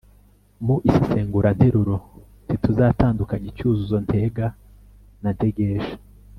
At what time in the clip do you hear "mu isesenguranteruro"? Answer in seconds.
0.65-1.95